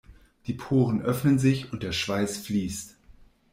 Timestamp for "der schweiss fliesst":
1.83-2.95